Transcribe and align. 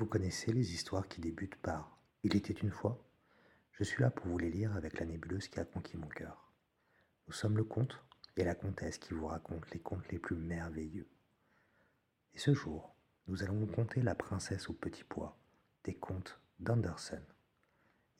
Vous 0.00 0.06
connaissez 0.06 0.50
les 0.50 0.72
histoires 0.72 1.06
qui 1.08 1.20
débutent 1.20 1.60
par 1.60 2.00
Il 2.22 2.34
était 2.34 2.54
une 2.54 2.70
fois 2.70 3.04
Je 3.72 3.84
suis 3.84 4.00
là 4.02 4.08
pour 4.08 4.28
vous 4.28 4.38
les 4.38 4.50
lire 4.50 4.74
avec 4.74 4.98
la 4.98 5.04
nébuleuse 5.04 5.48
qui 5.48 5.60
a 5.60 5.66
conquis 5.66 5.98
mon 5.98 6.06
cœur. 6.06 6.50
Nous 7.26 7.34
sommes 7.34 7.58
le 7.58 7.64
comte 7.64 8.02
et 8.38 8.44
la 8.44 8.54
comtesse 8.54 8.96
qui 8.96 9.12
vous 9.12 9.26
racontent 9.26 9.66
les 9.74 9.78
contes 9.78 10.10
les 10.10 10.18
plus 10.18 10.36
merveilleux. 10.36 11.06
Et 12.32 12.38
ce 12.38 12.54
jour, 12.54 12.94
nous 13.26 13.42
allons 13.42 13.58
vous 13.58 13.66
conter 13.66 14.00
La 14.00 14.14
princesse 14.14 14.70
au 14.70 14.72
petit 14.72 15.04
pois 15.04 15.36
des 15.84 15.94
contes 15.94 16.40
d'Anderson. 16.60 17.20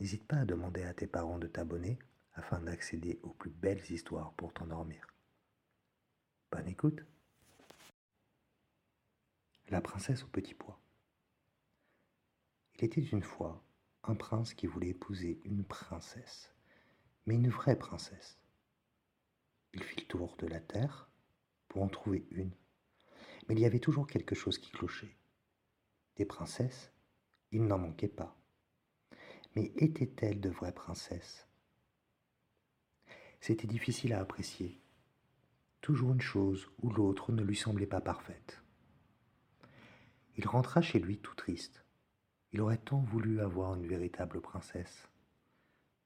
N'hésite 0.00 0.26
pas 0.26 0.36
à 0.36 0.44
demander 0.44 0.82
à 0.82 0.92
tes 0.92 1.06
parents 1.06 1.38
de 1.38 1.46
t'abonner 1.46 1.98
afin 2.34 2.60
d'accéder 2.60 3.18
aux 3.22 3.32
plus 3.32 3.50
belles 3.50 3.90
histoires 3.90 4.34
pour 4.34 4.52
t'endormir. 4.52 5.06
Bonne 6.52 6.68
écoute 6.68 7.02
La 9.70 9.80
princesse 9.80 10.22
au 10.24 10.28
petit 10.28 10.52
pois. 10.52 10.78
Il 12.80 12.86
était 12.86 13.02
une 13.02 13.22
fois 13.22 13.62
un 14.04 14.14
prince 14.14 14.54
qui 14.54 14.66
voulait 14.66 14.88
épouser 14.88 15.38
une 15.44 15.64
princesse, 15.64 16.54
mais 17.26 17.34
une 17.34 17.50
vraie 17.50 17.78
princesse. 17.78 18.38
Il 19.74 19.82
fit 19.82 20.00
le 20.00 20.06
tour 20.06 20.34
de 20.38 20.46
la 20.46 20.60
terre 20.60 21.10
pour 21.68 21.82
en 21.82 21.88
trouver 21.88 22.26
une, 22.30 22.54
mais 23.46 23.54
il 23.54 23.60
y 23.60 23.66
avait 23.66 23.80
toujours 23.80 24.06
quelque 24.06 24.34
chose 24.34 24.56
qui 24.56 24.70
clochait. 24.70 25.14
Des 26.16 26.24
princesses, 26.24 26.90
il 27.52 27.66
n'en 27.66 27.76
manquait 27.76 28.08
pas. 28.08 28.34
Mais 29.56 29.74
étaient-elles 29.76 30.40
de 30.40 30.48
vraies 30.48 30.72
princesses? 30.72 31.46
C'était 33.42 33.68
difficile 33.68 34.14
à 34.14 34.20
apprécier. 34.20 34.80
Toujours 35.82 36.14
une 36.14 36.22
chose 36.22 36.70
ou 36.80 36.88
l'autre 36.88 37.30
ne 37.30 37.42
lui 37.42 37.56
semblait 37.56 37.84
pas 37.84 38.00
parfaite. 38.00 38.62
Il 40.38 40.48
rentra 40.48 40.80
chez 40.80 40.98
lui 40.98 41.18
tout 41.18 41.34
triste. 41.34 41.84
Il 42.52 42.60
aurait 42.60 42.78
tant 42.78 43.00
voulu 43.00 43.40
avoir 43.40 43.74
une 43.74 43.86
véritable 43.86 44.40
princesse? 44.40 45.08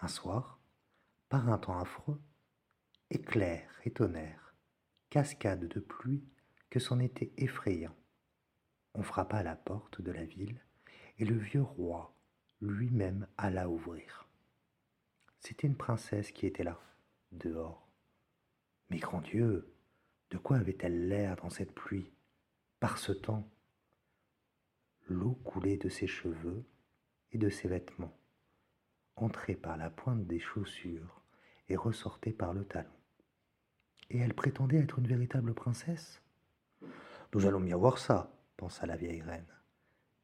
Un 0.00 0.08
soir, 0.08 0.60
par 1.28 1.48
un 1.48 1.58
temps 1.58 1.78
affreux, 1.78 2.20
éclair 3.10 3.70
et 3.84 3.90
tonnerre, 3.90 4.54
cascade 5.08 5.66
de 5.66 5.80
pluie 5.80 6.24
que 6.68 6.78
c'en 6.78 6.98
était 6.98 7.32
effrayant. 7.38 7.96
On 8.94 9.02
frappa 9.02 9.38
à 9.38 9.42
la 9.42 9.56
porte 9.56 10.02
de 10.02 10.12
la 10.12 10.24
ville 10.24 10.60
et 11.18 11.24
le 11.24 11.36
vieux 11.36 11.62
roi 11.62 12.14
lui-même 12.60 13.26
alla 13.36 13.68
ouvrir. 13.68 14.28
C'était 15.40 15.66
une 15.66 15.76
princesse 15.76 16.32
qui 16.32 16.46
était 16.46 16.64
là, 16.64 16.80
dehors. 17.32 17.88
Mais 18.90 18.98
grand 18.98 19.20
Dieu, 19.20 19.72
de 20.30 20.38
quoi 20.38 20.56
avait-elle 20.56 21.08
l'air 21.08 21.36
dans 21.36 21.50
cette 21.50 21.72
pluie, 21.72 22.10
par 22.80 22.98
ce 22.98 23.12
temps 23.12 23.48
L'eau 25.08 25.34
coulait 25.44 25.76
de 25.76 25.88
ses 25.88 26.06
cheveux 26.06 26.64
et 27.32 27.38
de 27.38 27.48
ses 27.48 27.68
vêtements, 27.68 28.18
entrait 29.14 29.54
par 29.54 29.76
la 29.76 29.88
pointe 29.88 30.26
des 30.26 30.40
chaussures 30.40 31.22
et 31.68 31.76
ressortait 31.76 32.32
par 32.32 32.52
le 32.52 32.64
talon. 32.64 32.90
Et 34.10 34.18
elle 34.18 34.34
prétendait 34.34 34.78
être 34.78 34.98
une 34.98 35.06
véritable 35.06 35.54
princesse? 35.54 36.22
Nous 37.34 37.46
allons 37.46 37.60
bien 37.60 37.76
voir 37.76 37.98
ça, 37.98 38.36
pensa 38.56 38.86
la 38.86 38.96
vieille 38.96 39.22
reine. 39.22 39.46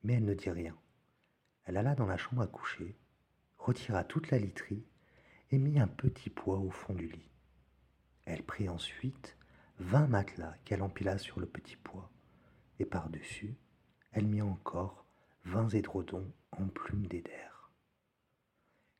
Mais 0.02 0.14
elle 0.14 0.24
ne 0.24 0.34
dit 0.34 0.50
rien. 0.50 0.76
Elle 1.64 1.76
alla 1.76 1.94
dans 1.94 2.06
la 2.06 2.16
chambre 2.16 2.42
à 2.42 2.48
coucher, 2.48 2.96
retira 3.58 4.02
toute 4.02 4.30
la 4.30 4.38
literie 4.38 4.84
et 5.50 5.58
mit 5.58 5.78
un 5.78 5.86
petit 5.86 6.30
poids 6.30 6.58
au 6.58 6.70
fond 6.70 6.94
du 6.94 7.06
lit. 7.06 7.30
Elle 8.24 8.42
prit 8.42 8.68
ensuite 8.68 9.36
vingt 9.78 10.08
matelas 10.08 10.56
qu'elle 10.64 10.82
empila 10.82 11.18
sur 11.18 11.38
le 11.38 11.46
petit 11.46 11.76
poids, 11.76 12.10
et 12.78 12.84
par-dessus, 12.84 13.56
elle 14.12 14.26
mit 14.26 14.42
encore 14.42 15.04
vingt 15.44 15.68
édredons 15.70 16.30
en 16.52 16.66
plumes 16.68 17.06
d'éder. 17.06 17.32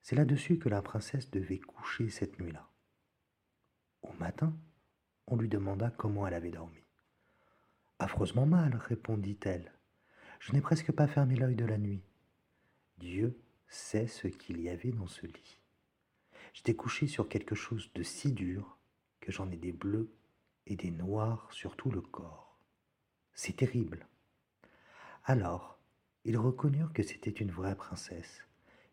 C'est 0.02 0.16
là-dessus 0.16 0.58
que 0.58 0.68
la 0.68 0.82
princesse 0.82 1.30
devait 1.30 1.60
coucher 1.60 2.10
cette 2.10 2.40
nuit-là. 2.40 2.68
Au 4.02 4.12
matin, 4.14 4.52
on 5.28 5.36
lui 5.36 5.48
demanda 5.48 5.90
comment 5.90 6.26
elle 6.26 6.34
avait 6.34 6.50
dormi. 6.50 6.82
Affreusement 7.98 8.46
mal, 8.46 8.74
répondit-elle. 8.74 9.72
Je 10.40 10.52
n'ai 10.52 10.60
presque 10.60 10.90
pas 10.90 11.06
fermé 11.06 11.36
l'œil 11.36 11.54
de 11.54 11.64
la 11.64 11.78
nuit. 11.78 12.02
Dieu 12.98 13.38
sait 13.68 14.08
ce 14.08 14.26
qu'il 14.26 14.60
y 14.60 14.68
avait 14.68 14.90
dans 14.90 15.06
ce 15.06 15.26
lit. 15.26 15.58
J'étais 16.52 16.74
couché 16.74 17.06
sur 17.06 17.28
quelque 17.28 17.54
chose 17.54 17.92
de 17.94 18.02
si 18.02 18.32
dur 18.32 18.76
que 19.20 19.30
j'en 19.30 19.50
ai 19.50 19.56
des 19.56 19.72
bleus 19.72 20.12
et 20.66 20.74
des 20.74 20.90
noirs 20.90 21.48
sur 21.52 21.76
tout 21.76 21.90
le 21.90 22.00
corps. 22.00 22.58
C'est 23.34 23.56
terrible. 23.56 24.06
Alors, 25.24 25.78
ils 26.24 26.36
reconnurent 26.36 26.92
que 26.92 27.04
c'était 27.04 27.30
une 27.30 27.52
vraie 27.52 27.76
princesse, 27.76 28.42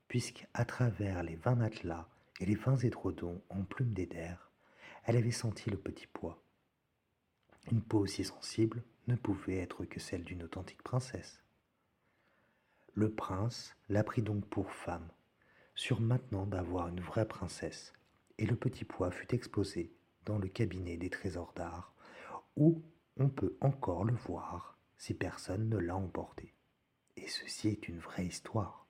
puisque 0.08 0.48
à 0.54 0.64
travers 0.64 1.24
les 1.24 1.36
vingt 1.36 1.56
matelas 1.56 2.08
et 2.40 2.46
les 2.46 2.56
vingt 2.56 2.78
édredons 2.78 3.42
en 3.50 3.64
plumes 3.64 3.94
d'éder, 3.94 4.36
elle 5.06 5.18
avait 5.18 5.32
senti 5.32 5.72
le 5.72 5.78
petit 5.78 6.06
pois. 6.06 6.44
Une 7.72 7.82
peau 7.82 8.00
aussi 8.00 8.24
sensible 8.24 8.84
ne 9.08 9.16
pouvait 9.16 9.58
être 9.58 9.86
que 9.86 10.00
celle 10.00 10.24
d'une 10.24 10.44
authentique 10.44 10.84
princesse. 10.84 11.44
Le 12.94 13.12
prince 13.12 13.76
la 13.90 14.04
prit 14.04 14.22
donc 14.22 14.46
pour 14.46 14.72
femme, 14.72 15.10
sûr 15.74 16.00
maintenant 16.00 16.46
d'avoir 16.46 16.90
une 16.90 17.02
vraie 17.02 17.28
princesse, 17.28 17.94
et 18.38 18.46
le 18.46 18.56
petit 18.56 18.86
pois 18.86 19.10
fut 19.10 19.34
exposé 19.34 19.92
dans 20.26 20.38
le 20.38 20.48
cabinet 20.48 20.98
des 20.98 21.10
trésors 21.10 21.54
d'art, 21.56 21.94
où 22.56 22.84
on 23.18 23.30
peut 23.30 23.58
encore 23.62 24.04
le 24.04 24.14
voir 24.14 24.79
si 25.00 25.16
personne 25.16 25.70
ne 25.70 25.78
l'a 25.78 25.96
emporté. 25.96 26.54
Et 27.16 27.28
ceci 27.28 27.70
est 27.70 27.88
une 27.88 28.00
vraie 28.00 28.28
histoire. 28.28 28.86